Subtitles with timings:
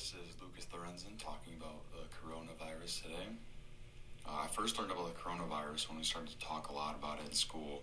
[0.00, 3.28] this is Lucas Lorenzen talking about the coronavirus today.
[4.26, 7.18] Uh, I first learned about the coronavirus when we started to talk a lot about
[7.18, 7.82] it in school,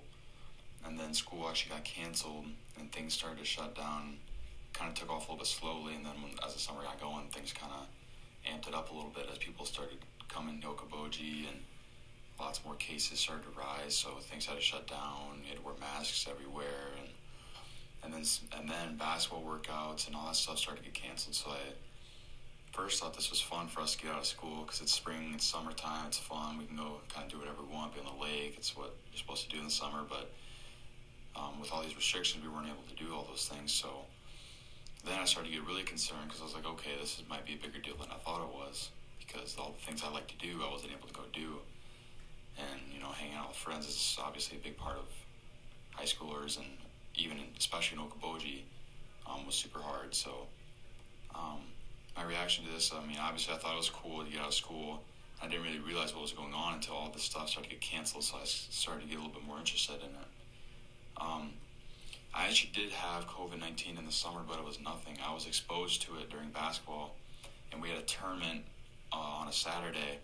[0.84, 2.46] and then school actually got canceled
[2.80, 4.18] and things started to shut down.
[4.74, 7.00] Kind of took off a little bit slowly, and then when, as the summer got
[7.00, 7.86] going, things kind of
[8.52, 11.60] amped it up a little bit as people started coming to Okoboji and
[12.40, 13.94] lots more cases started to rise.
[13.94, 15.44] So things had to shut down.
[15.44, 17.10] You had to wear masks everywhere, and
[18.04, 18.26] and then
[18.60, 21.36] and then basketball workouts and all that stuff started to get canceled.
[21.36, 21.60] So I
[22.78, 25.32] first thought this was fun for us to get out of school because it's spring,
[25.34, 26.60] it's summertime, it's fun.
[26.60, 28.54] We can go kind of do whatever we want, be on the lake.
[28.56, 30.30] It's what you're supposed to do in the summer, but
[31.36, 33.74] um, with all these restrictions, we weren't able to do all those things.
[33.74, 34.06] So
[35.04, 37.46] then I started to get really concerned because I was like, okay, this is, might
[37.46, 40.28] be a bigger deal than I thought it was because all the things I like
[40.28, 41.58] to do, I wasn't able to go do.
[42.62, 45.10] And you know, hanging out with friends is obviously a big part of
[45.98, 46.68] high schoolers and
[47.16, 48.62] even especially in Okoboji,
[49.26, 50.14] um, was super hard.
[50.14, 50.46] So
[52.48, 54.54] reaction to this, I mean, obviously I thought it was cool to get out of
[54.54, 55.04] school.
[55.44, 57.82] I didn't really realize what was going on until all this stuff started to get
[57.82, 60.30] canceled, so I started to get a little bit more interested in it.
[61.20, 61.50] Um,
[62.34, 65.18] I actually did have COVID 19 in the summer, but it was nothing.
[65.22, 67.18] I was exposed to it during basketball,
[67.74, 68.64] and we had a tournament
[69.12, 70.20] uh, on a Saturday,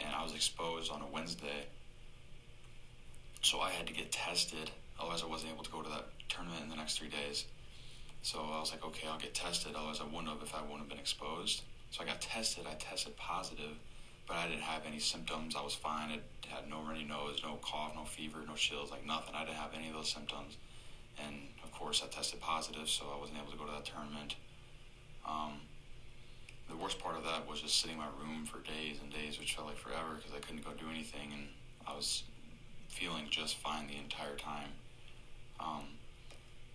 [0.00, 1.68] and I was exposed on a Wednesday.
[3.42, 6.62] So I had to get tested Otherwise, I wasn't able to go to that tournament
[6.62, 7.44] in the next three days.
[8.22, 9.72] So I was like, okay, I'll get tested.
[9.76, 11.62] Otherwise, I wouldn't have if I wouldn't have been exposed.
[11.90, 12.66] So I got tested.
[12.68, 13.78] I tested positive,
[14.26, 15.54] but I didn't have any symptoms.
[15.56, 16.10] I was fine.
[16.10, 19.34] I had no runny nose, no cough, no fever, no chills, like nothing.
[19.34, 20.56] I didn't have any of those symptoms.
[21.24, 24.36] And of course, I tested positive, so I wasn't able to go to that tournament.
[25.26, 25.60] Um,
[26.68, 29.38] the worst part of that was just sitting in my room for days and days,
[29.38, 31.48] which felt like forever because I couldn't go do anything, and
[31.86, 32.24] I was
[32.88, 34.70] feeling just fine the entire time.
[35.60, 35.84] Um,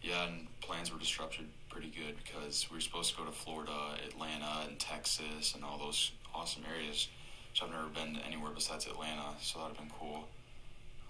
[0.02, 3.96] yeah, and plans were disrupted pretty good because we were supposed to go to Florida,
[4.08, 7.08] Atlanta, and Texas, and all those awesome areas.
[7.54, 10.28] So I've never been anywhere besides Atlanta, so that'd have been cool.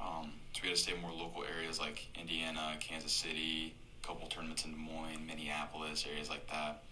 [0.01, 4.07] Um, so we had to stay in more local areas like Indiana, Kansas City, a
[4.07, 6.83] couple tournaments in Des Moines, Minneapolis, areas like that.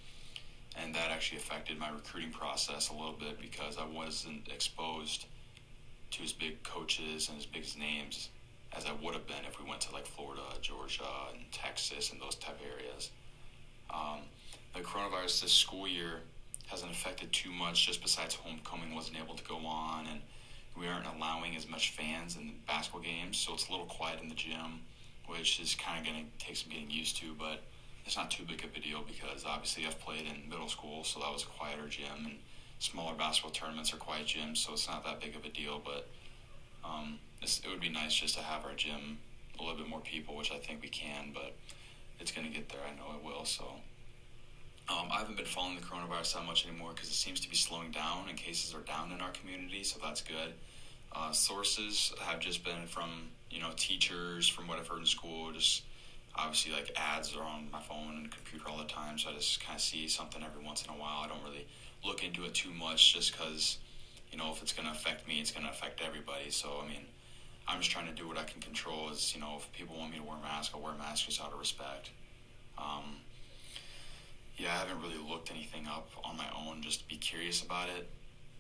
[0.76, 5.26] And that actually affected my recruiting process a little bit because I wasn't exposed
[6.12, 8.30] to as big coaches and as big as names
[8.76, 11.49] as I would have been if we went to like Florida, Georgia, and
[11.80, 13.12] Texas and those type areas.
[13.90, 14.20] Um,
[14.76, 16.22] the coronavirus this school year
[16.68, 20.20] hasn't affected too much, just besides homecoming wasn't able to go on, and
[20.78, 24.30] we aren't allowing as much fans in basketball games, so it's a little quiet in
[24.30, 24.82] the gym,
[25.28, 27.64] which is kind of going to take some getting used to, but
[28.06, 31.20] it's not too big of a deal because obviously I've played in middle school, so
[31.20, 32.36] that was a quieter gym, and
[32.80, 36.08] smaller basketball tournaments are quiet gyms, so it's not that big of a deal, but
[36.84, 39.18] um, it would be nice just to have our gym
[39.60, 41.56] a little bit more people, which I think we can, but
[42.20, 42.82] it's going to get there.
[42.86, 43.46] I know it will.
[43.46, 43.66] So
[44.90, 47.56] um, I haven't been following the coronavirus that much anymore because it seems to be
[47.56, 50.54] slowing down and cases are down in our community, so that's good.
[51.12, 55.52] Uh, sources have just been from you know teachers, from what I've heard in school.
[55.52, 55.84] Just
[56.36, 59.64] obviously like ads are on my phone and computer all the time, so I just
[59.64, 61.22] kind of see something every once in a while.
[61.24, 61.68] I don't really
[62.04, 63.78] look into it too much, just because
[64.32, 66.50] you know if it's going to affect me, it's going to affect everybody.
[66.50, 67.06] So I mean
[67.70, 69.10] I'm just trying to do what I can control.
[69.12, 71.28] Is you know, if people want me to wear a mask, I'll wear a mask
[71.28, 72.10] just out of respect.
[72.78, 73.18] Um,
[74.58, 77.90] yeah, I haven't really looked anything up on my own just to be curious about
[77.90, 78.10] it,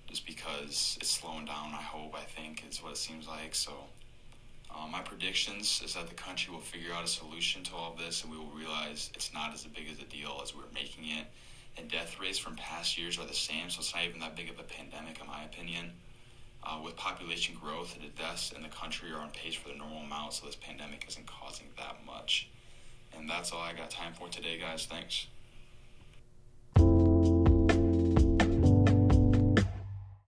[0.07, 1.73] just because it's slowing down.
[1.73, 3.55] I hope, I think, is what it seems like.
[3.55, 3.73] So,
[4.73, 7.97] uh, my predictions is that the country will figure out a solution to all of
[7.97, 11.05] this, and we will realize it's not as big as a deal as we're making
[11.05, 11.25] it.
[11.77, 14.49] And death rates from past years are the same, so it's not even that big
[14.49, 15.91] of a pandemic, in my opinion.
[16.61, 19.99] Uh, with population growth, the deaths in the country are on pace for the normal
[19.99, 22.49] amount, so this pandemic isn't causing that much.
[23.17, 24.85] And that's all I got time for today, guys.
[24.85, 25.27] Thanks.